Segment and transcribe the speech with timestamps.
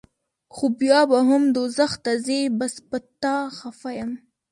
[0.55, 4.11] خو بیا به هم دوزخ ته ځې بس پۀ تا خفه يم